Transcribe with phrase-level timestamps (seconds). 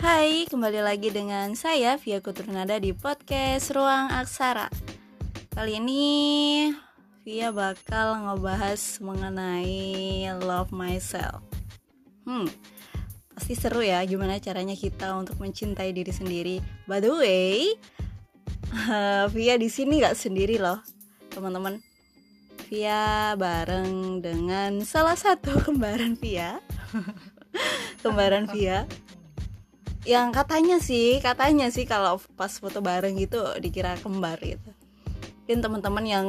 [0.00, 4.72] Hai, kembali lagi dengan saya Via Kuturnada di podcast Ruang Aksara.
[5.52, 6.08] Kali ini
[7.20, 11.44] Via bakal ngebahas mengenai love myself.
[12.24, 12.48] Hmm,
[13.36, 16.56] pasti seru ya gimana caranya kita untuk mencintai diri sendiri.
[16.88, 17.76] By the way,
[19.36, 20.80] Via di sini nggak sendiri loh,
[21.28, 21.76] teman-teman.
[22.72, 26.56] Via bareng dengan salah satu kembaran Via.
[28.00, 28.88] kembaran Via
[30.08, 34.70] yang katanya sih katanya sih kalau pas foto bareng gitu dikira kembar gitu.
[35.44, 36.26] Mungkin teman-teman yang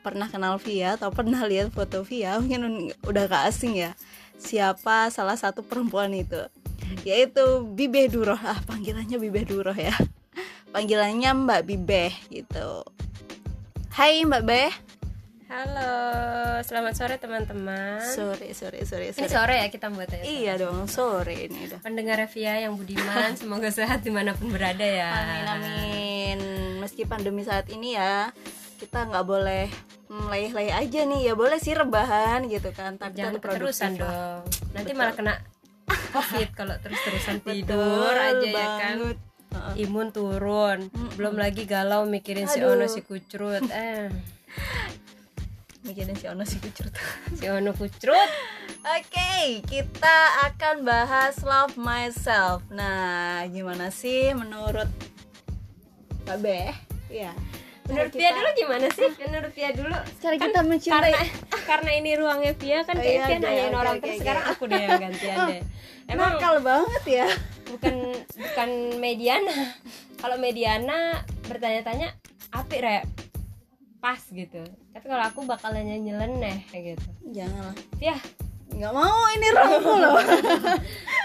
[0.00, 3.92] pernah kenal Via atau pernah lihat foto Via mungkin udah gak asing ya
[4.40, 6.40] siapa salah satu perempuan itu?
[7.06, 8.40] Yaitu Bibe Duroh.
[8.40, 9.94] Ah panggilannya Bibe Duroh ya.
[10.72, 12.82] Panggilannya Mbak Bibe gitu.
[13.94, 14.72] Hai Mbak Beh
[15.50, 15.90] Halo,
[16.62, 17.98] selamat sore teman-teman.
[18.06, 19.34] Sore, sore, sore, Ini sore.
[19.34, 20.22] sore ya kita buat ya.
[20.22, 21.82] Iya dong, sore ini udah.
[21.82, 25.10] Pendengar Via yang budiman, semoga sehat di mana pun berada ya.
[25.10, 26.38] Amin amin.
[26.78, 28.30] Meski pandemi saat ini ya,
[28.78, 29.66] kita nggak boleh
[30.06, 31.20] meleleh aja nih.
[31.26, 33.42] Ya boleh sih rebahan gitu kan, tapi Jangan
[33.98, 34.06] lah.
[34.06, 34.40] dong.
[34.70, 35.00] Nanti Betul.
[35.02, 35.34] malah kena
[36.14, 38.94] COVID kalau terus-terusan Betul tidur aja ya kan.
[39.02, 39.18] banget.
[39.74, 42.78] Imun turun, belum lagi galau mikirin si Aduh.
[42.78, 43.66] Ono si kucrut.
[43.66, 44.06] Eh,
[45.80, 47.06] Mikirin si Ono si kucur tuh.
[47.38, 48.30] si Ono kucrut.
[48.82, 52.60] Oke, kita akan bahas love myself.
[52.68, 54.88] Nah, gimana sih menurut
[56.24, 56.72] Mbak Beh?
[57.08, 57.32] Iya.
[57.88, 59.08] Menurut kita- dulu gimana sih?
[59.18, 59.96] Menurut Via dulu.
[60.22, 61.22] Cara Kan kita mencintai karena
[61.66, 64.22] karena ini ruangnya Via kan Oh, iya, nanyain orang oke, terus oke.
[64.22, 65.62] sekarang aku deh yang gantian deh.
[66.06, 67.26] Emang nakal banget ya.
[67.66, 67.94] bukan
[68.34, 69.56] bukan Mediana.
[70.18, 72.14] Kalau Mediana bertanya-tanya
[72.52, 73.02] apik rek
[74.00, 74.64] pas gitu.
[74.90, 77.08] Tapi kalau aku bakalan nyeleneh kayak gitu.
[77.30, 77.76] Janganlah.
[78.00, 78.16] Via,
[78.70, 80.14] Nggak mau ini ruangku loh.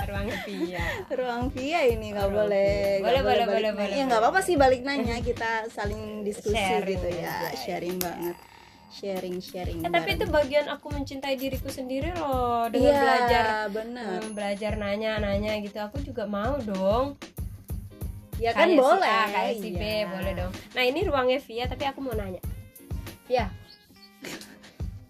[0.09, 0.83] ruangnya Via.
[1.13, 2.99] ruang via ini nggak Ruang boleh.
[2.99, 3.79] Boleh, boleh, boleh, nanya.
[3.79, 4.29] boleh, ya nggak boleh.
[4.33, 8.35] apa-apa sih balik nanya kita saling diskusi Sharing gitu ya aja, sharing banget
[8.89, 14.19] sharing sharing Eh, tapi itu bagian aku mencintai diriku sendiri loh dengan iya, belajar benar
[14.23, 15.77] hmm, belajar nanya-nanya gitu.
[15.79, 17.19] Aku juga mau dong.
[18.35, 20.07] ya kan Kayak si boleh A, kayak si B, iya.
[20.07, 20.51] boleh dong.
[20.75, 22.39] Nah, ini ruangnya Via tapi aku mau nanya.
[23.25, 23.49] Via,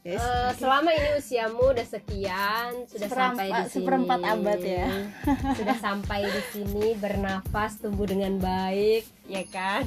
[0.05, 0.21] Yes.
[0.21, 3.73] Eh, selama ini usiamu udah sekian, sudah Seperempat- sampai di sini.
[3.73, 4.87] seperempat abad ya.
[5.57, 9.81] sudah sampai di sini bernafas, tumbuh dengan baik, ya kan?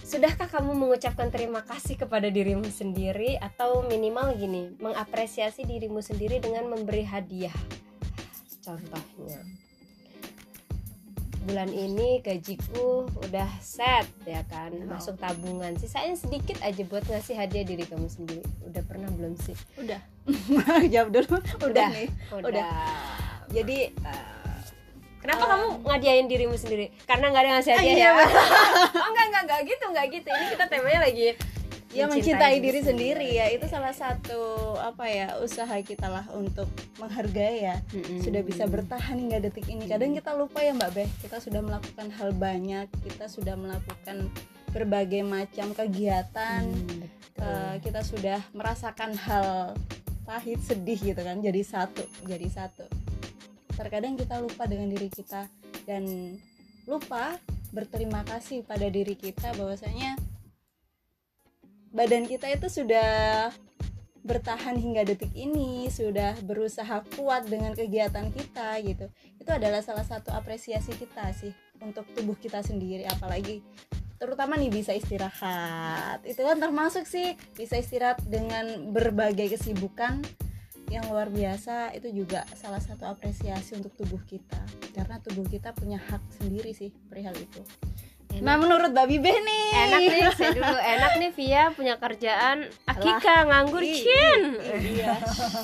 [0.00, 6.70] Sudahkah kamu mengucapkan terima kasih kepada dirimu sendiri atau minimal gini, mengapresiasi dirimu sendiri dengan
[6.70, 7.54] memberi hadiah?
[8.60, 9.42] Contohnya,
[11.50, 15.74] bulan ini gajiku udah set ya kan, masuk tabungan.
[15.74, 18.46] Sisanya sedikit aja buat ngasih hadiah diri kamu sendiri.
[18.70, 19.58] Udah pernah belum sih?
[19.80, 20.00] udah
[20.92, 22.70] jawab dulu udah, nih Udah.
[23.50, 23.78] jadi
[25.20, 26.88] Kenapa kamu ngadiain dirimu sendiri?
[27.04, 28.24] Karena nggak ada yang ngasih hadiah iya, ya?
[29.04, 30.28] oh enggak enggak enggak gitu enggak gitu.
[30.32, 31.26] Ini kita temanya lagi
[31.90, 33.28] ya mencintai diri sendiri.
[33.34, 33.50] ya.
[33.50, 36.70] Itu salah satu apa ya usaha kita lah untuk
[37.02, 37.76] menghargai ya.
[37.90, 38.22] Mm-mm.
[38.22, 39.90] sudah bisa bertahan hingga detik ini.
[39.90, 41.10] Kadang kita lupa ya mbak Beh.
[41.22, 44.30] Kita sudah melakukan hal banyak kita sudah melakukan
[44.70, 46.62] berbagai macam kegiatan.
[46.62, 47.42] Hmm, betul.
[47.42, 49.74] Eh, kita sudah merasakan hal
[50.22, 51.42] pahit sedih gitu kan.
[51.42, 52.86] Jadi satu jadi satu.
[53.74, 55.48] Terkadang kita lupa dengan diri kita
[55.88, 56.36] dan
[56.84, 57.40] lupa
[57.70, 60.18] berterima kasih pada diri kita bahwasanya
[61.90, 63.50] badan kita itu sudah
[64.20, 69.06] bertahan hingga detik ini sudah berusaha kuat dengan kegiatan kita gitu.
[69.40, 71.50] Itu adalah salah satu apresiasi kita sih
[71.80, 73.64] untuk tubuh kita sendiri apalagi
[74.20, 76.20] terutama nih bisa istirahat.
[76.28, 80.20] Itu kan termasuk sih bisa istirahat dengan berbagai kesibukan
[80.92, 84.60] yang luar biasa itu juga salah satu apresiasi untuk tubuh kita.
[84.92, 87.64] Karena tubuh kita punya hak sendiri sih perihal itu
[88.38, 89.66] nah menurut Babi Beh nih.
[89.70, 94.42] Enak nih saya dulu enak nih Via punya kerjaan akika nganggur Ih, cin.
[94.94, 95.18] iya.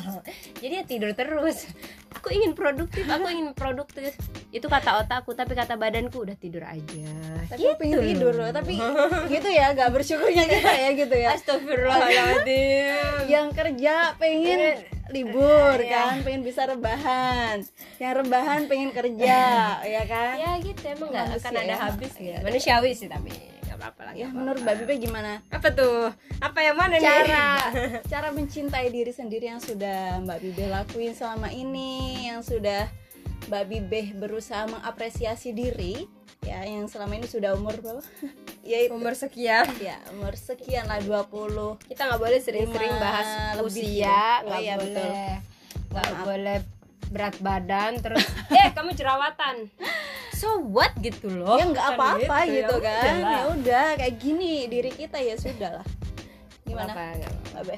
[0.63, 1.71] Jadi ya tidur terus.
[2.17, 4.17] Aku ingin produktif aku ingin produktif.
[4.51, 7.13] Itu kata otakku tapi kata badanku udah tidur aja.
[7.47, 8.77] Tapi pengen tidur loh tapi
[9.33, 11.29] gitu ya gak bersyukurnya kita ya gitu ya.
[11.39, 13.31] Astagfirullahaladzim.
[13.31, 15.91] Yang kerja pengen libur Iya.
[16.09, 16.15] kan?
[16.23, 17.63] Pengen bisa rebahan.
[17.97, 19.41] Yang rebahan pengen kerja
[19.95, 20.35] ya kan?
[20.37, 20.83] Ya gitu.
[20.85, 23.31] Emang nggak akan ada habis ya manusiawi sih tapi
[23.63, 24.77] nggak apa-apa lah ya nggak menurut apa-apa.
[24.77, 25.33] Mbak Bibe gimana?
[25.49, 26.11] Apa tuh?
[26.39, 27.05] Apa yang mana nih?
[27.05, 27.47] Cara
[28.13, 31.93] cara mencintai diri sendiri yang sudah Mbak Bibe lakuin selama ini
[32.27, 32.87] yang sudah
[33.47, 36.07] Mbak Bibe berusaha mengapresiasi diri
[36.43, 38.03] ya yang selama ini sudah umur berapa?
[38.67, 39.63] Ya umur sekian.
[39.79, 41.31] Ya umur sekian lah 20
[41.87, 44.43] kita nggak boleh sering-sering bahas lebih usia ya.
[44.43, 45.31] nggak Oh iya, boleh.
[45.87, 46.59] nggak boleh
[47.07, 48.27] berat badan terus
[48.59, 49.71] eh kamu jerawatan.
[50.35, 50.91] So what?
[50.99, 51.55] Gitu loh.
[51.55, 53.15] Ya nggak Kan apa-apa gitu, ya kan.
[53.15, 53.31] udahlah.
[53.31, 55.87] ya udah kayak gini diri kita ya sudah lah.
[56.67, 56.91] Gimana?
[56.91, 57.07] apa,
[57.63, 57.75] apa.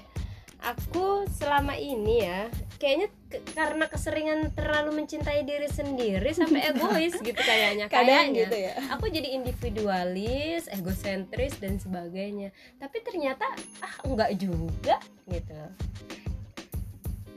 [0.72, 2.48] Aku selama ini ya
[2.80, 8.40] kayaknya ke- karena keseringan terlalu mencintai diri sendiri sampai egois gitu kayaknya kadang kayaknya.
[8.42, 8.74] gitu ya.
[8.96, 12.50] Aku jadi individualis egosentris dan sebagainya.
[12.76, 13.44] Tapi ternyata
[13.78, 14.96] ah enggak juga
[15.26, 15.60] gitu.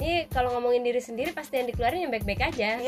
[0.01, 2.81] Ini kalau ngomongin diri sendiri pasti yang dikeluarin yang baik-baik aja.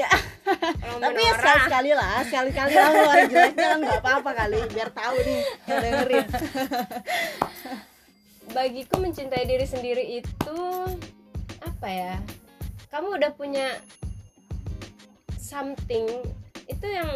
[0.81, 4.89] Kalau tapi ya sekali sekali lah sekali kali lah ngeluarin jeleknya nggak apa-apa kali biar
[4.89, 6.27] tahu nih dengerin.
[8.49, 10.59] Bagiku mencintai diri sendiri itu
[11.61, 12.15] apa ya
[12.93, 13.73] kamu udah punya
[15.41, 16.05] something
[16.69, 17.09] itu yang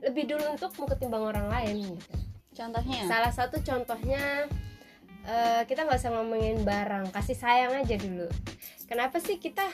[0.00, 2.16] lebih dulu untukmu ketimbang orang lain gitu.
[2.56, 3.04] Contohnya?
[3.04, 4.48] Salah satu contohnya
[5.28, 8.32] eh, kita nggak usah ngomongin barang kasih sayang aja dulu.
[8.88, 9.68] Kenapa sih kita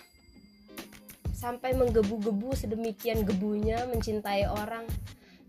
[1.31, 4.83] sampai menggebu-gebu sedemikian gebunya mencintai orang?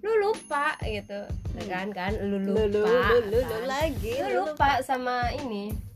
[0.05, 1.25] Lu lupa gitu.
[1.65, 2.13] Kan kan?
[2.21, 3.61] Lu lu lupa lu lu lu, lu kan?
[3.65, 4.79] lagi lu lupa.
[4.85, 5.88] sama ini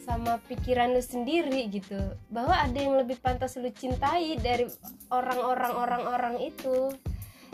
[0.00, 2.00] sama pikiran lu sendiri gitu.
[2.28, 4.64] Bahwa ada yang lebih pantas lu cintai dari
[5.08, 6.90] orang-orang orang-orang itu.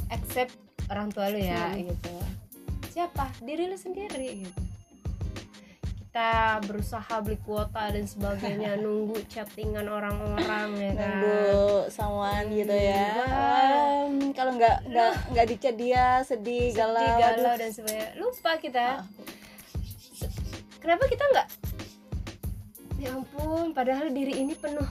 [0.09, 0.55] Except
[0.87, 1.83] orang tua lu ya Hmm.
[1.83, 2.15] gitu.
[2.91, 3.29] Siapa?
[3.43, 4.63] Diri lu sendiri gitu.
[6.17, 11.13] Kita berusaha beli kuota dan sebagainya nunggu chattingan orang-orang ya kan?
[11.21, 13.05] Nunggu someone gitu ya.
[13.13, 14.23] Hmm.
[14.25, 18.09] Em, kalau nggak nggak nggak dicat dia sedih, sedih galau, galau dan sebagainya.
[18.17, 19.03] Lupa kita.
[19.03, 19.07] Ah.
[20.77, 21.56] kenapa kita nggak ya
[23.77, 24.89] padahal diri ini penuh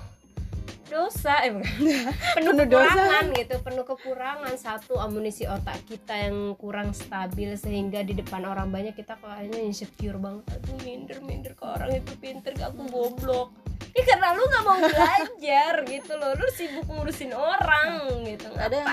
[0.86, 1.66] dosa eh bukan.
[2.38, 2.86] penuh Penuh dosa.
[2.86, 4.54] kekurangan gitu penuh kekurangan.
[4.54, 10.22] Satu amunisi otak kita yang kurang stabil sehingga di depan orang banyak kita kayaknya insecure
[10.22, 10.46] banget.
[10.54, 12.70] Aduh minder minder ke orang itu pinter gak?
[12.72, 13.50] Aku goblok.
[13.98, 16.32] Ya karena lu nggak mau belajar gitu loh.
[16.38, 18.48] Lu sibuk ngurusin orang gitu.
[18.54, 18.86] Ada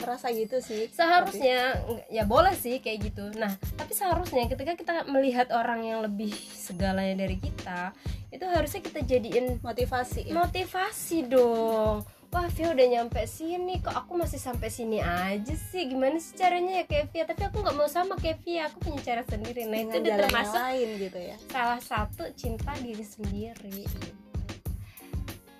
[0.00, 0.88] merasa gitu sih.
[0.90, 3.24] Seharusnya ya boleh sih kayak gitu.
[3.36, 7.92] Nah tapi seharusnya ketika kita melihat orang yang lebih segalanya dari kita
[8.30, 10.32] itu harusnya kita jadiin Tapi motivasi ya.
[10.34, 12.06] motivasi dong.
[12.30, 15.90] Wah Via udah nyampe sini kok aku masih sampai sini aja sih?
[15.90, 19.02] Gimana sih caranya ya kayak Via tapi aku nggak mau sama kayak Via aku punya
[19.02, 19.66] cara sendiri.
[19.66, 21.36] Nah dengan itu udah termasuk lain gitu ya.
[21.50, 23.82] salah satu cinta diri sendiri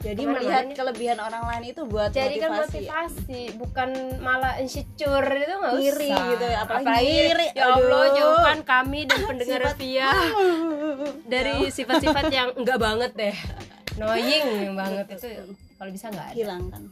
[0.01, 3.91] jadi Ke mana-mana melihat kelebihan orang lain itu buat jadi kan motivasi, motivasi bukan
[4.25, 5.85] malah insecure itu nggak usah.
[5.93, 10.09] Iri gitu ya, apalagi iri, ya Allah jauhkan kami dan pendengar Via
[11.29, 13.37] dari sifat-sifat yang enggak banget deh.
[14.01, 15.29] Annoying banget itu
[15.77, 16.83] kalau bisa nggak hilangkan.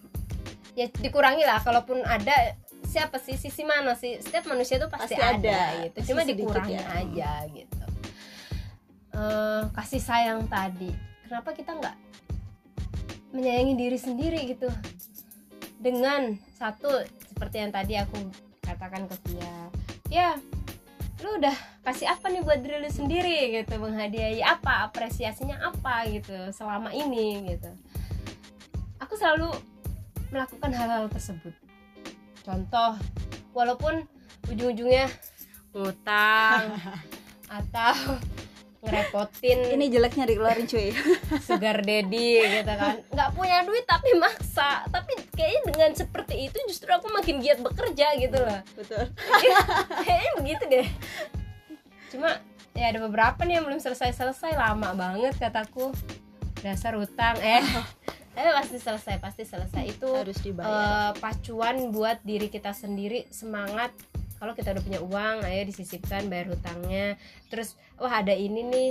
[0.77, 4.21] Ya dikurangi lah kalaupun ada siapa sih sisi mana sih?
[4.21, 5.41] Setiap manusia itu pasti, Pasti ada,
[5.73, 5.81] ada.
[5.89, 6.13] gitu.
[6.13, 6.85] Cuma dikurangi ya.
[6.93, 7.85] aja gitu.
[9.17, 10.93] Eh, kasih sayang tadi.
[11.25, 12.08] Kenapa kita nggak
[13.33, 14.69] menyayangi diri sendiri gitu.
[15.79, 18.19] Dengan satu seperti yang tadi aku
[18.65, 19.57] katakan ke Via
[20.09, 20.29] ya
[21.19, 23.39] lu udah kasih apa nih buat diri lu sendiri?
[23.59, 27.71] gitu menghadiahi apa apresiasinya apa gitu selama ini gitu.
[29.03, 29.51] Aku selalu
[30.31, 31.55] melakukan hal-hal tersebut.
[32.47, 32.95] Contoh
[33.51, 34.07] walaupun
[34.47, 35.11] ujung-ujungnya
[35.75, 36.79] ngutang
[37.59, 37.95] atau
[38.79, 39.75] ngerepotin.
[39.75, 40.95] Ini jeleknya dikeluarin cuy.
[41.47, 43.03] Sugar daddy gitu kan.
[43.11, 44.87] Nggak punya duit tapi maksa.
[44.87, 48.61] Tapi kayaknya dengan seperti itu justru aku makin giat bekerja gitu loh.
[48.79, 49.05] Betul.
[50.03, 50.89] Kayaknya begitu deh.
[52.09, 52.39] Cuma
[52.73, 55.91] ya ada beberapa nih yang belum selesai selesai lama banget kataku.
[56.63, 57.35] Dasar utang.
[57.43, 57.63] Eh
[58.35, 59.83] tapi pasti selesai pasti selesai.
[59.91, 60.71] Itu harus dibayar.
[60.71, 63.27] eh, pacuan buat diri kita sendiri.
[63.35, 63.91] Semangat
[64.39, 67.19] kalau kita udah punya uang ayo disisipkan bayar hutangnya.
[67.51, 68.91] Terus wah ada ini nih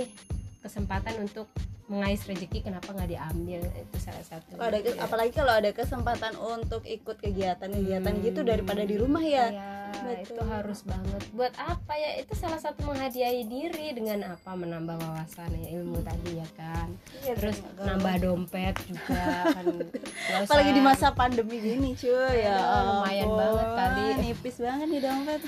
[0.60, 1.48] kesempatan untuk
[1.88, 6.36] mengais rezeki kenapa nggak diambil itu salah satu Kalau ada ke- apalagi kalau ada kesempatan
[6.36, 8.22] untuk ikut kegiatan-kegiatan Hmm.
[8.22, 9.48] gitu daripada di rumah ya
[9.88, 10.20] Betul.
[10.28, 11.22] itu harus banget.
[11.32, 12.20] Buat apa ya?
[12.20, 14.52] Itu salah satu menghadiahi diri dengan apa?
[14.52, 16.92] Menambah wawasan ya ilmu tadi ya kan.
[17.26, 19.64] Terus nambah dompet juga kan.
[20.28, 23.38] Usah- apalagi di masa pandemi gini cuy ya Aduh, lumayan ampun.
[23.38, 24.04] banget kali.
[24.20, 25.40] nipis banget nih dompet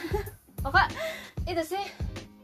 [0.60, 0.88] Oh, Kak,
[1.42, 1.84] itu sih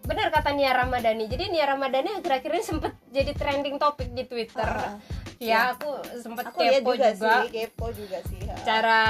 [0.07, 1.27] benar kata Nia Ramadhani.
[1.27, 4.67] Jadi Nia Ramadhani akhir-akhir ini sempet jadi trending topik di Twitter.
[4.67, 4.97] Ah,
[5.37, 8.57] ya, aku sempet aku kepo juga, juga, sih kepo juga sih ya.
[8.65, 9.03] cara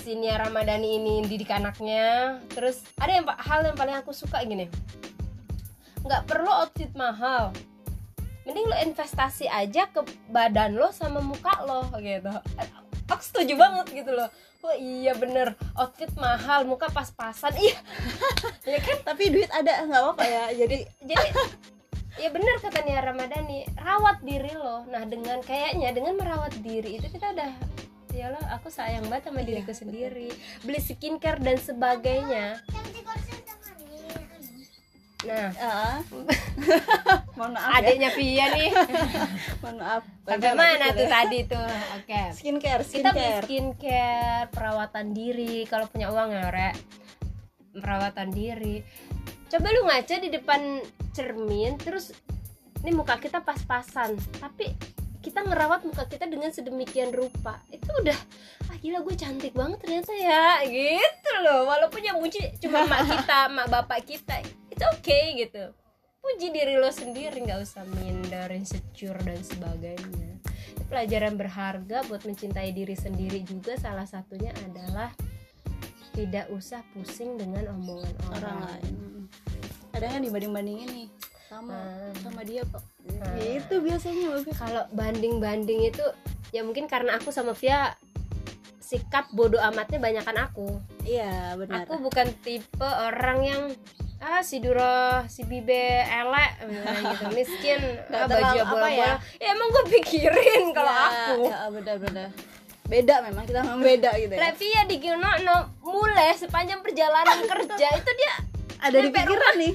[0.00, 4.70] si Nia Ramadhani ini didik anaknya terus ada yang hal yang paling aku suka gini
[6.06, 7.52] nggak perlu outfit mahal
[8.48, 10.00] mending lo investasi aja ke
[10.32, 12.32] badan lo sama muka lo gitu
[13.10, 14.30] aku setuju banget gitu loh.
[14.60, 15.56] Oh iya bener.
[15.74, 17.52] Outfit mahal muka pas-pasan.
[17.56, 17.76] Iya.
[18.70, 19.02] Ya kan?
[19.02, 20.44] Tapi duit ada nggak apa-apa ya.
[20.54, 21.28] Jadi jadi
[22.20, 24.84] ya benar kata Nia Ramadhani rawat diri lo.
[24.86, 27.50] Nah dengan kayaknya dengan merawat diri itu kita udah
[28.10, 29.80] ya lo aku sayang banget sama Iya, diriku betul.
[29.86, 30.28] sendiri.
[30.62, 32.58] Beli skincare dan sebagainya
[35.20, 35.96] nah Ah.
[37.34, 37.76] mohon maaf ya.
[37.82, 38.70] Adiknya Via nih.
[39.60, 40.02] Mohon maaf.
[40.22, 41.10] Sampai Lanjut, mana lanjut tuh ya.
[41.10, 41.70] tadi tuh?
[41.96, 42.22] Oke.
[42.32, 43.42] Skincare kita beli skincare.
[43.42, 45.56] skincare perawatan diri.
[45.64, 46.74] Kalau punya uang ya rek.
[47.72, 48.80] Perawatan diri.
[49.46, 50.60] Coba lu ngaca di depan
[51.10, 52.14] cermin terus
[52.80, 54.14] ini muka kita pas-pasan.
[54.36, 54.72] Tapi
[55.20, 57.60] kita ngerawat muka kita dengan sedemikian rupa.
[57.68, 58.16] Itu udah
[58.66, 60.64] ah gila gue cantik banget ternyata ya.
[60.64, 61.66] Gitu loh.
[61.66, 64.40] Walaupun yang muji cuma mak kita mak bapak kita
[64.80, 65.64] itu oke gitu.
[66.20, 70.40] Puji diri lo sendiri nggak usah minder insecure dan sebagainya.
[70.72, 75.12] Itu pelajaran berharga buat mencintai diri sendiri juga salah satunya adalah
[76.16, 78.58] tidak usah pusing dengan omongan orang, orang.
[78.72, 78.94] lain.
[79.92, 81.08] Kadang kan dibanding bandingin nih
[81.44, 82.14] sama Hmm.
[82.24, 82.80] sama dia kok.
[83.04, 83.36] Hmm.
[83.36, 84.54] gitu biasanya Mbak Fia.
[84.56, 86.04] kalau banding-banding itu
[86.56, 87.92] ya mungkin karena aku sama Via
[88.80, 90.68] sikap bodoh amatnya banyakan aku.
[91.04, 91.84] Iya benar.
[91.84, 93.62] Aku bukan tipe orang yang
[94.20, 97.24] ah si Duro si Bibe elek gitu.
[97.36, 97.80] Miskin
[98.12, 99.12] ah, baju terlalu apa bola ya?
[99.40, 101.42] ya emang gue pikirin kalau Ya, aku.
[101.48, 102.28] ya benar benar.
[102.84, 104.40] Beda memang kita memang beda gitu ya.
[104.44, 104.96] Levia di
[105.40, 107.86] no mulai sepanjang perjalanan kerja.
[107.96, 108.32] Itu dia
[108.80, 109.74] ada di pikiran nih.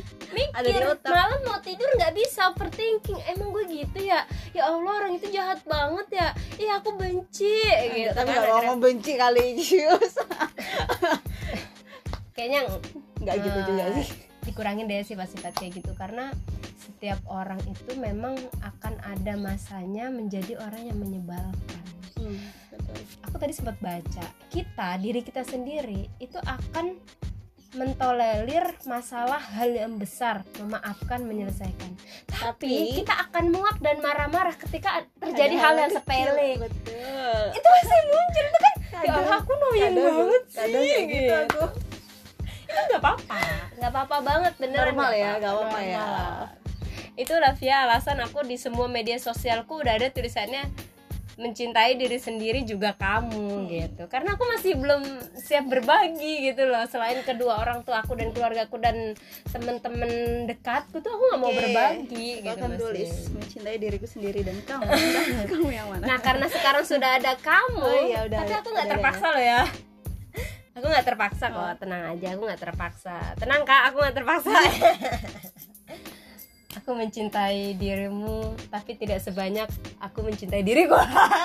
[0.52, 1.10] Ada di mikir otak.
[1.16, 3.18] malam mau tidur nggak bisa overthinking.
[3.25, 4.28] Emang gue gitu ya?
[4.54, 6.28] Ya Allah orang itu jahat banget ya.
[6.62, 7.56] Iya aku benci
[7.98, 8.46] gitu tapi kan.
[8.46, 9.58] nggak mau benci kali
[12.36, 12.68] kayaknya
[13.24, 14.25] nggak gitu eh, juga sih
[14.56, 15.92] dikurangin deh sifat-sifat kayak gitu.
[15.94, 16.32] Karena
[16.80, 21.84] setiap orang itu memang akan ada masanya menjadi orang yang menyebalkan.
[22.16, 22.40] Hmm,
[22.72, 22.96] betul.
[23.22, 26.96] aku tadi sempat baca kita diri kita sendiri itu akan
[27.76, 31.92] mentolerir masalah hal yang besar memaafkan menyelesaikan.
[32.26, 36.56] Tapi Tapi- kita akan muak dan marah-marah ketika terjadi hal yang sepele.
[36.56, 37.44] betul.
[37.52, 38.76] Itu masih muncul itu kan?
[38.80, 41.34] Ya Kadang- Allah aku kadang- banget sih kadang kayak gitu.
[41.36, 41.64] aku
[42.89, 43.39] nggak apa-apa.
[43.75, 46.05] Nggak apa-apa banget beneran normal ya nggak apa-apa ya.
[47.15, 50.67] Itulah via alasan aku di semua media sosialku udah ada tulisannya
[51.36, 54.08] mencintai diri sendiri juga kamu gitu.
[54.08, 55.03] Karena aku masih belum
[55.36, 59.12] siap berbagi gitu loh selain kedua orang tua aku dan keluargaku dan
[59.51, 60.12] temen-temen
[60.48, 62.79] dekatku tuh aku nggak mau berbagi Aku gitu akan masih.
[62.79, 64.88] tulis mencintai diriku sendiri dan kamu.
[64.88, 68.67] Nah, kamu yang mana nah karena sekarang sudah ada kamu Oh, iya, udah tapi aku
[68.72, 69.62] nggak ada terpaksa loh ya
[70.75, 71.74] aku nggak terpaksa kok Oh.
[71.79, 73.15] tenang aja aku nggak terpaksa.
[73.36, 74.53] Tenang kak aku nggak terpaksa.
[76.75, 79.65] Aku mencintai dirimu tapi tidak sebanyak
[79.98, 81.00] aku mencintai diriku.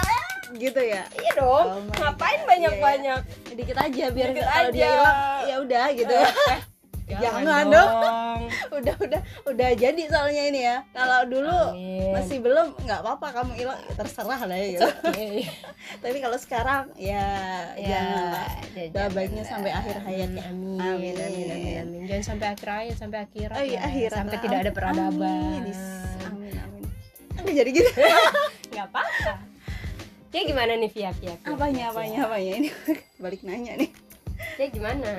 [0.59, 1.07] Gitu ya?
[1.15, 3.21] Iya dong Oh ngapain banyak banyak
[3.55, 6.11] dikit aja biar Dikit kalau dia hilang ya udah gitu
[7.11, 8.41] Jangan Jangan dong.
[8.81, 12.11] udah udah udah jadi soalnya ini ya kalau dulu Amin.
[12.15, 14.89] masih belum nggak apa-apa kamu hilang ya terserah lah ya gitu.
[16.03, 17.27] Tapi kalau sekarang ya,
[17.79, 19.51] ya, jangan lah ya, jangan baiknya lah.
[19.51, 21.15] sampai akhir hayatnya amin Amin.
[21.15, 22.01] amin amin amin, amin.
[22.07, 23.89] jangan sampai akhir hayat sampai akhirat oh iya lah.
[23.91, 24.43] akhirat sampai lah.
[24.43, 25.77] tidak ada peradaban amin
[26.27, 26.55] amin
[27.39, 27.91] amin jadi gitu
[28.75, 29.33] nggak apa-apa
[30.31, 32.69] dia gimana nih Via Via, apanya apanya apanya ini
[33.19, 33.91] balik nanya nih
[34.57, 35.11] dia gimana?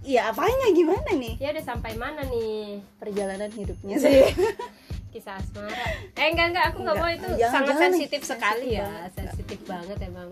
[0.00, 1.34] Iya apanya gimana nih?
[1.36, 2.80] Dia udah sampai mana nih?
[2.96, 4.22] Perjalanan hidupnya sih.
[5.12, 5.84] Kisah asmara.
[6.14, 6.64] Eh enggak enggak.
[6.68, 7.04] Aku nggak Enggak.
[7.04, 7.84] mau itu Jangan, sangat jangan nih.
[7.92, 8.84] sensitif sekali Sensitif ya.
[8.84, 9.10] banget.
[9.12, 10.30] sensitif banget emang.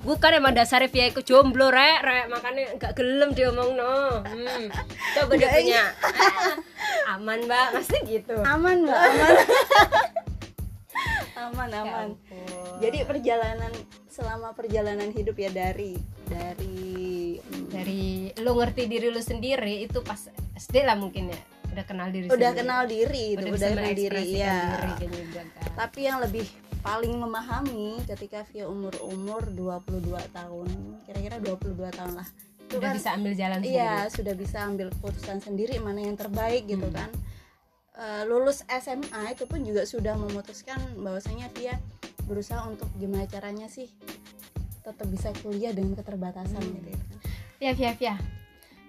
[0.00, 1.98] Bukan emang dasarnya Via ikut jomblo rek.
[2.00, 4.64] Rek makanya nggak gelem diomong no hmm.
[5.14, 5.84] coba dia Enggak, punya.
[7.00, 7.68] Ah, aman mbak.
[7.74, 8.36] Pasti gitu.
[8.40, 9.00] Aman mbak.
[9.10, 9.36] Aman.
[11.40, 12.08] Aman Ya aman.
[12.12, 12.76] ampun.
[12.78, 13.72] jadi perjalanan
[14.06, 17.09] selama perjalanan hidup ya dari dari
[17.70, 18.02] dari
[18.36, 20.18] lu ngerti diri lu sendiri itu pas
[20.54, 22.58] SD lah mungkin ya udah kenal diri udah sendiri.
[22.58, 24.58] kenal diri itu udah, udah, kenal diri ya
[24.98, 25.70] diri juga kan.
[25.78, 26.46] tapi yang lebih
[26.80, 30.02] paling memahami ketika via umur umur 22
[30.34, 30.68] tahun
[31.06, 32.28] kira-kira 22 tahun lah
[32.60, 36.18] itu udah kan bisa ambil jalan iya sendiri sudah bisa ambil keputusan sendiri mana yang
[36.18, 36.98] terbaik gitu Hmm.
[36.98, 37.10] kan
[37.92, 41.76] Eh, lulus SMA itu pun juga sudah memutuskan bahwasanya dia
[42.24, 43.92] berusaha untuk gimana caranya sih
[44.80, 46.80] tetap bisa kuliah dengan keterbatasan Hmm.
[46.80, 47.06] gitu kan.
[47.60, 48.16] Via Via Via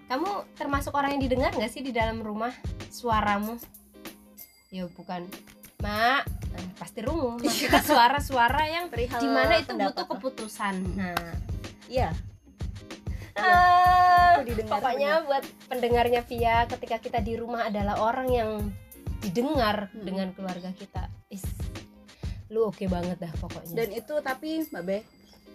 [0.08, 2.52] kamu termasuk orang yang didengar nggak sih di dalam rumah
[2.88, 3.56] suaramu?
[4.68, 5.24] Ya bukan.
[5.80, 10.74] Mak Nah, pasti rungu maksudnya suara-suara yang Perihal di mana itu butuh keputusan.
[10.96, 11.16] Nah
[11.88, 12.12] iya.
[13.32, 18.50] Ah, Aku didengar pokoknya buat pendengarnya Via ketika kita di rumah adalah orang yang
[19.24, 20.04] didengar Hmm.
[20.04, 21.08] dengan keluarga kita.
[21.28, 21.40] Is
[22.52, 23.72] lu oke banget dah pokoknya.
[23.72, 24.98] Dan itu tapi mbak Be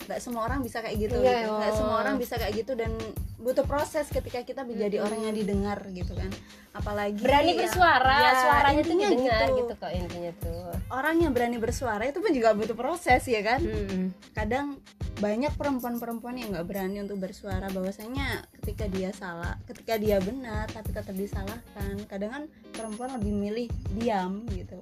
[0.08, 1.52] nggak semua orang bisa kayak gitu Iya, gitu.
[1.54, 1.78] nggak oh.
[1.78, 2.92] semua orang bisa kayak gitu dan
[3.38, 5.06] butuh proses ketika kita menjadi Mm-mm.
[5.06, 6.32] orang yang didengar gitu kan
[6.72, 9.58] apalagi berani ya- bersuara ya, suaranya intinya didengar gitu.
[9.62, 9.74] gitu.
[9.78, 14.16] kok intinya tuh orang yang berani bersuara itu pun juga butuh proses ya kan Mm-mm.
[14.32, 14.80] kadang
[15.18, 20.90] banyak perempuan-perempuan yang nggak berani untuk bersuara bahwasanya ketika dia salah ketika dia benar tapi
[20.90, 24.80] tetap disalahkan kadang kan perempuan lebih milih diam gitu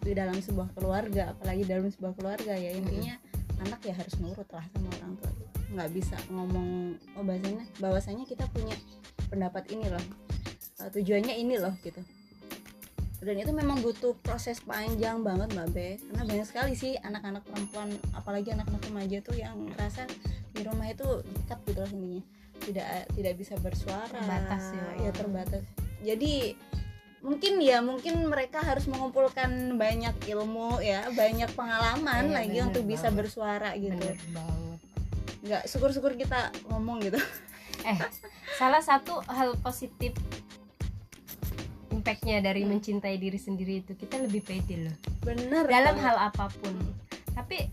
[0.00, 3.18] di dalam sebuah keluarga apalagi dalam sebuah keluarga ya intinya
[3.62, 5.32] anak ya harus nurut lah sama orang tua.
[5.72, 8.76] Nggak bisa ngomong oh bahasanya bahwasanya kita punya
[9.28, 10.04] pendapat ini loh.
[10.76, 12.00] Uh, tujuannya ini loh gitu.
[13.16, 15.88] Dan itu memang butuh proses panjang banget mbak Be.
[15.98, 20.04] Karena banyak sekali sih anak-anak perempuan apalagi anak-anak remaja tuh yang ngerasa
[20.52, 22.22] di rumah itu dekat gitu loh intinya.
[22.56, 22.86] Tidak
[23.16, 24.12] tidak bisa bersuara.
[24.12, 24.86] Terbatas ya.
[25.08, 25.62] ya terbatas.
[26.04, 26.54] Jadi
[27.18, 33.08] mungkin ya mungkin mereka harus mengumpulkan banyak ilmu ya banyak pengalaman Iya, lagi untuk bisa
[33.08, 33.18] banget.
[33.18, 34.78] bersuara gitu bener banget
[35.42, 37.18] nggak syukur-syukur kita ngomong gitu
[37.88, 37.98] eh
[38.54, 40.12] salah satu hal positif
[41.88, 42.70] impactnya dari Hmm.
[42.72, 46.04] mencintai diri sendiri itu kita lebih pede loh bener dalam banget.
[46.04, 46.74] hal apa pun
[47.32, 47.66] tapi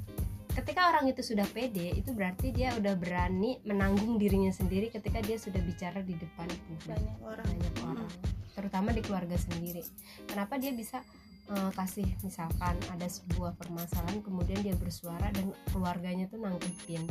[0.54, 5.42] ketika orang itu sudah pede itu berarti dia udah berani menanggung dirinya sendiri ketika dia
[5.42, 6.94] sudah bicara di depan publik.
[6.94, 7.48] Banyak orang.
[7.50, 8.12] banyak orang
[8.54, 9.82] terutama di keluarga sendiri.
[10.30, 11.02] Kenapa dia bisa
[11.50, 17.04] eh, kasih misalkan ada sebuah permasalahan kemudian dia bersuara dan keluarganya tuh nangkepin?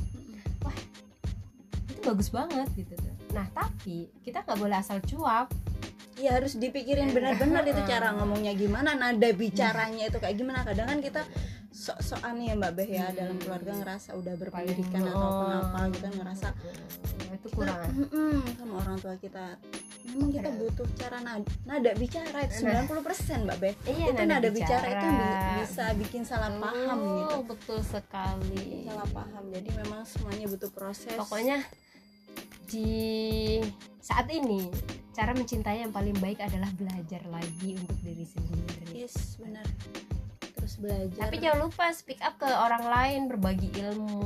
[1.90, 3.14] Itu bagus banget gitu tuh.
[3.34, 5.50] Nah tapi kita nggak boleh asal cuap.
[6.12, 10.62] Iya harus dipikirin benar-benar itu cara ngomongnya gimana, nada bicaranya itu kayak gimana.
[10.62, 11.26] Kadang kan kita
[11.82, 13.16] sok-sokan ya Mbak Beh ya Hmm.
[13.16, 15.50] dalam keluarga ngerasa udah Paling- berpendidikan atau oh.
[15.50, 19.44] apa gitu kan ngerasa Nah, itu kita, kurang mm-mm, sama orang tua kita.
[20.04, 20.60] Memang kita Keren.
[20.60, 23.74] butuh cara nada, nada bicara itu 90% Mbak Beh.
[23.88, 27.36] iya itu nada bicara, itu yang bi- bisa bikin salah paham Oh, gitu.
[27.48, 29.44] betul sekali Salah paham.
[29.48, 31.16] Jadi memang semuanya butuh proses.
[31.16, 31.66] pokoknya
[32.64, 33.58] di
[33.98, 34.70] saat ini
[35.10, 39.66] cara mencintai yang paling baik adalah belajar lagi untuk diri sendiri yes, benar.
[40.72, 41.20] Terus belajar.
[41.22, 44.24] tapi jangan lupa speak up ke orang lain berbagi ilmu.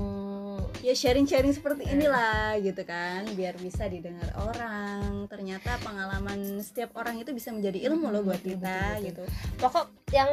[0.79, 5.27] Ya sharing-sharing seperti inilah gitu kan biar bisa didengar orang.
[5.27, 9.03] Ternyata pengalaman setiap orang itu bisa menjadi ilmu loh buat Betul, kita betul, betul.
[9.03, 9.23] gitu.
[9.59, 10.31] Pokok yang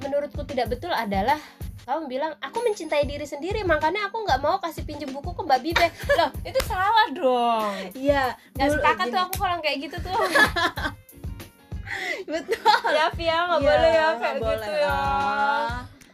[0.00, 1.38] menurutku tidak betul adalah
[1.82, 5.62] kamu bilang aku mencintai diri sendiri makanya aku nggak mau kasih pinjem buku ke mbak
[5.62, 5.86] Bibe.
[6.12, 7.70] Loh itu salah dong.
[7.94, 10.14] Iya Gak dulu sepakat gini, tuh aku kalau kayak gitu tuh.
[12.24, 12.88] Betul.
[12.88, 14.68] Ya Via nggak Iya, boleh ya kayak nggak gitu boleh.
[14.80, 14.96] ya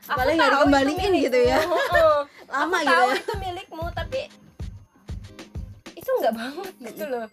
[0.08, 1.58] Aku apalagi nggak dikembaliin gitu ya?
[2.48, 3.16] lama aku gitu tahu ya?
[3.18, 4.20] itu milikmu tapi
[5.94, 7.26] itu nggak banget gitu loh.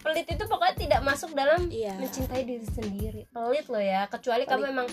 [0.00, 1.92] Pelit itu pokoknya tidak masuk dalam Iya.
[1.94, 3.22] mencintai diri sendiri.
[3.28, 4.88] Pelit loh ya kecuali kamu emang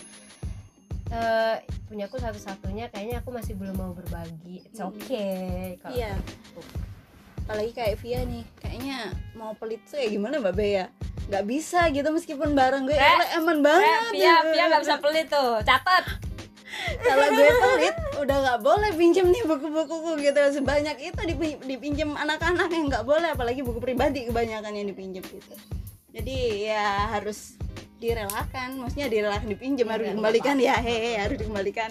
[1.07, 1.55] eh
[1.87, 4.67] punya aku satu-satunya kayaknya aku masih belum mau berbagi.
[4.67, 4.91] It's Mm.
[4.91, 6.11] okay kalau Iya.
[7.39, 8.97] apalagi kayak Via nih kayaknya
[9.31, 10.91] mau pelit tuh ya gimana mbak Be ya?
[11.27, 14.47] Nggak bisa gitu meskipun bareng gue Re, "Ele, eman banget Pia, gitu.
[14.49, 16.03] Pia nggak bisa pelit tuh, catat.
[16.99, 20.41] Kalau gue pelit udah nggak boleh pinjem nih buku-bukuku gitu.
[20.53, 25.55] Sebanyak itu dipi- dipinjem anak-anak yang nggak boleh apalagi buku pribadi kebanyakan yang dipinjem gitu.
[26.11, 27.55] Jadi ya harus
[27.97, 30.55] direlakan maksudnya direlakan dipinjem Iya, harus nggak dikembalikan.
[30.61, 31.89] ya hehe harus dikembalikan.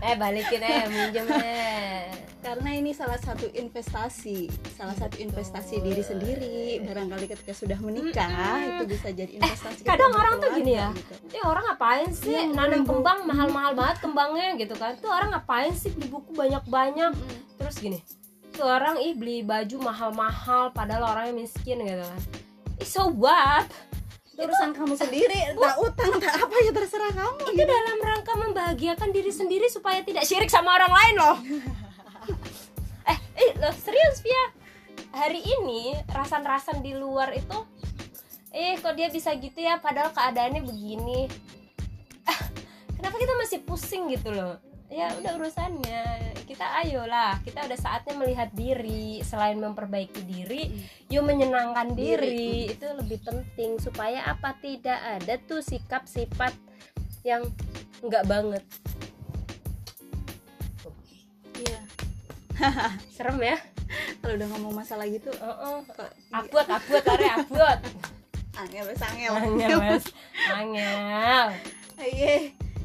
[0.00, 2.33] Eh balikin aja minjem eh.
[2.44, 5.32] Karena ini salah satu investasi salah satu Betul.
[5.32, 8.68] investasi diri sendiri barangkali ketika sudah menikah Mm-mm.
[8.68, 10.92] itu bisa jadi investasi Eh, kadang orang tuh gini ya.
[10.92, 11.14] gitu.
[11.32, 14.92] Ya orang ngapain sih Iya, nanam kembang mahal-mahal banget kembangnya gitu kan.
[15.00, 17.16] Tuh orang ngapain sih beli buku banyak-banyak.
[17.16, 17.38] Mm-mm.
[17.56, 17.98] Terus gini.
[18.52, 22.20] Tuh orang ih beli baju mahal-mahal padahal orangnya miskin gitu kan.
[22.76, 23.64] Ih so what?
[24.34, 29.14] itu urusan kamu sendiri tak utang tak apa ya terserah kamu Itu dalam rangka membahagiakan
[29.14, 31.36] diri sendiri supaya tidak syirik sama orang lain loh.
[33.10, 34.44] eh, eh loh, serius Pia.
[35.14, 37.58] Hari ini rasan-rasan di luar itu
[38.54, 41.26] eh kok dia bisa gitu ya padahal keadaannya begini.
[42.26, 42.40] Ah,
[42.94, 44.58] kenapa kita masih pusing gitu loh?
[44.94, 46.34] Ya udah urusannya.
[46.46, 50.70] Kita ayolah, kita udah saatnya melihat diri selain memperbaiki diri,
[51.10, 52.70] yuk menyenangkan diri.
[52.70, 56.54] Itu lebih penting supaya apa tidak ada tuh sikap sifat
[57.26, 57.42] yang
[58.04, 58.62] enggak banget.
[63.14, 63.56] Serem ya?
[64.18, 65.76] kalau udah ngomong masalah gitu Heeh.
[65.86, 67.78] kok Abot, abot, are abot.
[68.56, 70.04] angel wes angel Angel, Mas.
[70.48, 71.44] Angel.
[71.96, 72.34] Iya.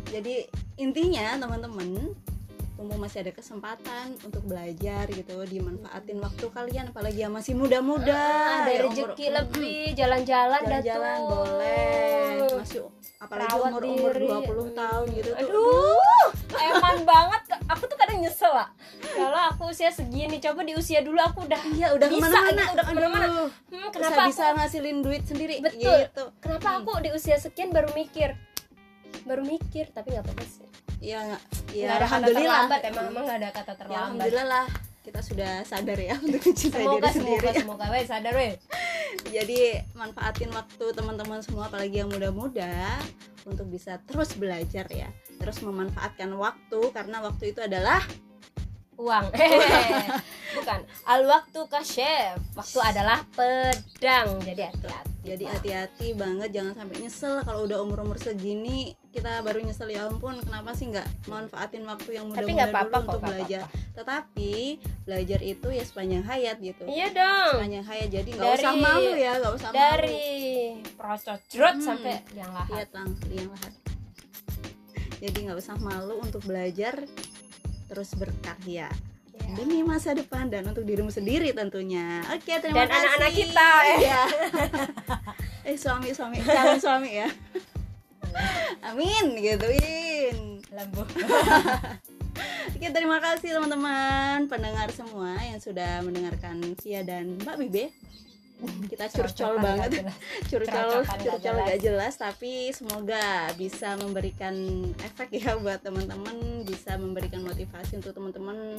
[0.10, 0.36] jadi
[0.76, 2.14] intinya teman-teman
[2.74, 8.64] mumpung masih ada kesempatan untuk belajar gitu dimanfaatin waktu kalian apalagi yang masih muda-muda Ah,
[8.64, 12.24] ada ya, rezeki umur- lebih, jalan-jalan jalan-jalan boleh
[12.56, 12.80] masih
[13.18, 14.28] apalagi Rawat umur-umur diri.
[14.48, 16.09] 20 tahun gitu tuh Aduh.
[16.60, 17.42] Eman banget.
[17.70, 21.62] Aku tuh kadang nyesel lah kalau aku usia segini coba di usia dulu aku udah
[21.76, 22.52] iya udah bisa ke mana-mana.
[22.52, 23.26] gitu udah ke mana-mana.
[23.26, 25.56] Aduh, hmm, kenapa bisa aku, ngasilin duit sendiri.
[25.64, 25.98] Betul.
[26.08, 26.24] gitu.
[26.40, 28.36] Kenapa aku di usia sekian baru mikir?
[29.26, 30.68] Baru mikir tapi nggak apa-apa sih.
[31.00, 31.24] Ya
[31.72, 32.44] ya ada kata alhamdulillah.
[32.44, 34.66] terlambat emang emang nggak ada kata ya, terlambat alhamdulillah lah
[35.10, 37.48] kita sudah sadar ya untuk mencintai semoga diri sendiri.
[37.50, 37.62] semoga.
[37.66, 38.54] Semoga weh sadar weh.
[39.36, 39.60] Jadi
[39.98, 43.02] manfaatin waktu teman-teman semua apalagi yang muda-muda
[43.50, 45.10] untuk bisa terus belajar ya.
[45.42, 48.06] Terus memanfaatkan waktu karena waktu itu adalah
[49.02, 49.34] uang.
[50.62, 50.80] Bukan.
[51.10, 52.38] Al waktu chef.
[52.54, 54.38] Waktu adalah pedang.
[54.46, 55.10] Jadi hati-hati.
[55.26, 60.38] Jadi hati-hati banget jangan sampai nyesel kalau udah umur-umur segini kita baru nyesel ya ampun
[60.38, 63.62] kenapa sih nggak manfaatin waktu yang muda-muda dulu apa-apa kok, untuk nggak belajar?
[63.92, 64.54] Tetapi
[65.04, 66.84] belajar itu ya sepanjang hayat gitu.
[66.86, 67.52] Iya dong.
[67.58, 69.80] Sepanjang hayat jadi nggak Dari- usah malu ya nggak usah malu.
[69.80, 70.22] dari
[70.94, 71.84] prococrot Hmm.
[71.84, 72.70] sampai yang lahat.
[72.72, 73.74] Lihat lang liang lahat.
[75.20, 76.94] Jadi nggak usah malu untuk belajar
[77.86, 78.88] terus berkarya
[79.32, 79.56] Ya.
[79.56, 82.22] demi masa depan dan untuk dirimu sendiri tentunya.
[82.30, 83.02] Oke terima Dan kasih.
[83.02, 84.00] anak-anak kita, eh.
[84.06, 84.22] ya
[85.68, 86.38] eh suami suami.
[86.40, 87.28] Calon suami ya
[88.86, 91.04] amin gituin lembu
[92.76, 97.86] oke terima kasih teman-teman pendengar semua yang sudah mendengarkan Sia dan Mbak Bibe
[98.60, 100.04] kita curcol banget.
[100.52, 104.52] curcol curcol gak jelas tapi semoga bisa memberikan
[105.00, 108.76] efek ya buat teman-teman bisa memberikan motivasi untuk teman-teman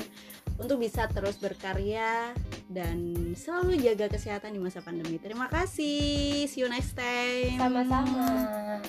[0.60, 2.36] untuk bisa terus berkarya
[2.68, 5.16] dan selalu jaga kesehatan di masa pandemi.
[5.16, 6.44] Terima kasih.
[6.44, 7.56] See you next time.
[7.56, 8.84] Sama-sama